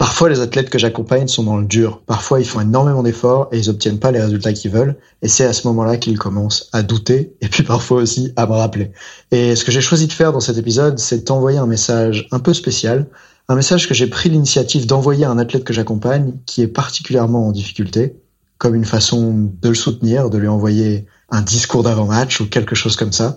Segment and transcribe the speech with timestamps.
[0.00, 2.00] Parfois, les athlètes que j'accompagne sont dans le dur.
[2.06, 4.96] Parfois, ils font énormément d'efforts et ils obtiennent pas les résultats qu'ils veulent.
[5.20, 8.52] Et c'est à ce moment-là qu'ils commencent à douter et puis parfois aussi à me
[8.52, 8.92] rappeler.
[9.30, 12.38] Et ce que j'ai choisi de faire dans cet épisode, c'est d'envoyer un message un
[12.38, 13.08] peu spécial.
[13.50, 17.48] Un message que j'ai pris l'initiative d'envoyer à un athlète que j'accompagne qui est particulièrement
[17.48, 18.16] en difficulté,
[18.56, 22.96] comme une façon de le soutenir, de lui envoyer un discours d'avant-match ou quelque chose
[22.96, 23.36] comme ça.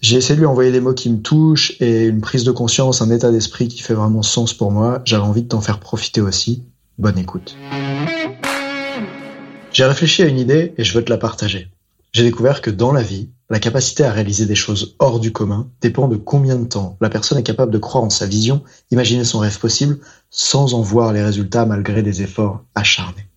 [0.00, 3.02] J'ai essayé de lui envoyer des mots qui me touchent et une prise de conscience,
[3.02, 5.00] un état d'esprit qui fait vraiment sens pour moi.
[5.04, 6.62] J'avais envie de t'en faire profiter aussi.
[6.98, 7.56] Bonne écoute.
[9.72, 11.70] J'ai réfléchi à une idée et je veux te la partager.
[12.12, 15.68] J'ai découvert que dans la vie, la capacité à réaliser des choses hors du commun
[15.80, 19.24] dépend de combien de temps la personne est capable de croire en sa vision, imaginer
[19.24, 19.98] son rêve possible,
[20.30, 23.28] sans en voir les résultats malgré des efforts acharnés.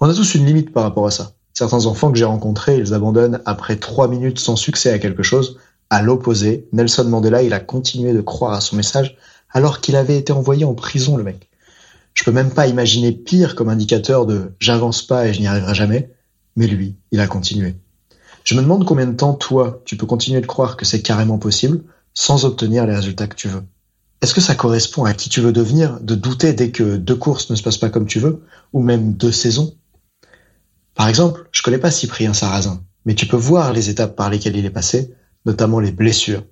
[0.00, 1.32] On a tous une limite par rapport à ça.
[1.58, 5.58] Certains enfants que j'ai rencontrés, ils abandonnent après trois minutes sans succès à quelque chose.
[5.90, 9.16] À l'opposé, Nelson Mandela, il a continué de croire à son message
[9.50, 11.48] alors qu'il avait été envoyé en prison, le mec.
[12.14, 15.74] Je peux même pas imaginer pire comme indicateur de j'avance pas et je n'y arriverai
[15.74, 16.12] jamais.
[16.54, 17.74] Mais lui, il a continué.
[18.44, 21.38] Je me demande combien de temps, toi, tu peux continuer de croire que c'est carrément
[21.38, 21.82] possible
[22.14, 23.64] sans obtenir les résultats que tu veux.
[24.22, 27.50] Est-ce que ça correspond à qui tu veux devenir, de douter dès que deux courses
[27.50, 29.74] ne se passent pas comme tu veux, ou même deux saisons?
[30.98, 34.56] Par exemple, je connais pas Cyprien Sarrazin, mais tu peux voir les étapes par lesquelles
[34.56, 35.14] il est passé,
[35.46, 36.42] notamment les blessures.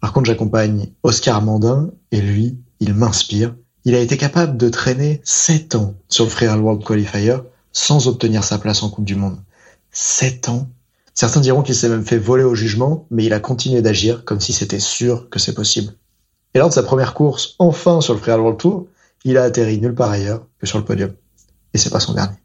[0.00, 3.56] Par contre, j'accompagne Oscar Mandin et lui, il m'inspire.
[3.84, 7.38] Il a été capable de traîner 7 ans sur le Freeride World Qualifier
[7.72, 9.40] sans obtenir sa place en Coupe du Monde.
[9.90, 10.68] 7 ans.
[11.12, 14.38] Certains diront qu'il s'est même fait voler au jugement, mais il a continué d'agir comme
[14.38, 15.94] si c'était sûr que c'est possible.
[16.54, 18.86] Et lors de sa première course, enfin sur le Freeride World Tour,
[19.24, 21.10] il a atterri nulle part ailleurs que sur le podium.
[21.74, 22.36] Et c'est pas son dernier.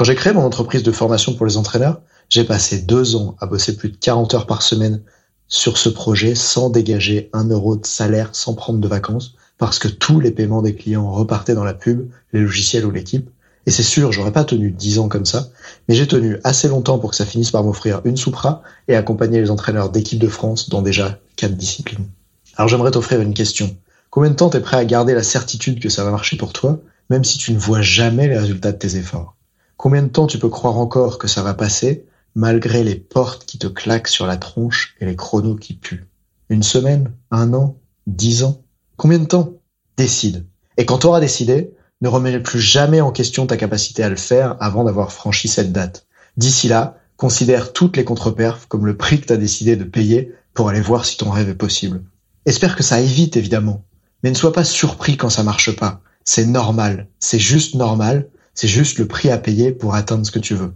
[0.00, 2.00] Quand j'ai créé mon entreprise de formation pour les entraîneurs,
[2.30, 5.02] j'ai passé deux ans à bosser plus de 40 heures par semaine
[5.46, 9.88] sur ce projet sans dégager un euro de salaire, sans prendre de vacances, parce que
[9.88, 13.28] tous les paiements des clients repartaient dans la pub, les logiciels ou l'équipe.
[13.66, 15.48] Et c'est sûr, j'aurais pas tenu dix ans comme ça,
[15.86, 19.38] mais j'ai tenu assez longtemps pour que ça finisse par m'offrir une soupra et accompagner
[19.42, 22.08] les entraîneurs d'équipe de France dans déjà quatre disciplines.
[22.56, 23.76] Alors j'aimerais t'offrir une question.
[24.08, 26.78] Combien de temps t'es prêt à garder la certitude que ça va marcher pour toi,
[27.10, 29.36] même si tu ne vois jamais les résultats de tes efforts?
[29.80, 32.04] Combien de temps tu peux croire encore que ça va passer,
[32.34, 36.06] malgré les portes qui te claquent sur la tronche et les chronos qui puent?
[36.50, 37.14] Une semaine?
[37.30, 37.78] Un an?
[38.06, 38.60] Dix ans?
[38.98, 39.54] Combien de temps?
[39.96, 40.44] Décide.
[40.76, 44.16] Et quand tu auras décidé, ne remets plus jamais en question ta capacité à le
[44.16, 46.04] faire avant d'avoir franchi cette date.
[46.36, 50.34] D'ici là, considère toutes les contre-perfs comme le prix que tu as décidé de payer
[50.52, 52.02] pour aller voir si ton rêve est possible.
[52.44, 53.82] Espère que ça évite évidemment,
[54.22, 56.02] mais ne sois pas surpris quand ça marche pas.
[56.22, 58.28] C'est normal, c'est juste normal,
[58.60, 60.74] c'est juste le prix à payer pour atteindre ce que tu veux.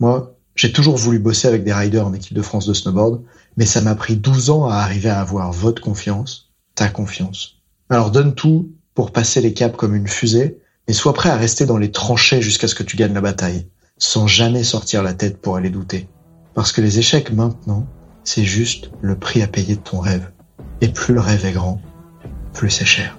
[0.00, 3.20] Moi, j'ai toujours voulu bosser avec des riders en équipe de France de snowboard,
[3.58, 7.58] mais ça m'a pris 12 ans à arriver à avoir votre confiance, ta confiance.
[7.90, 11.66] Alors donne tout pour passer les caps comme une fusée, mais sois prêt à rester
[11.66, 13.66] dans les tranchées jusqu'à ce que tu gagnes la bataille,
[13.98, 16.08] sans jamais sortir la tête pour aller douter.
[16.54, 17.86] Parce que les échecs maintenant,
[18.24, 20.30] c'est juste le prix à payer de ton rêve.
[20.80, 21.82] Et plus le rêve est grand,
[22.54, 23.18] plus c'est cher.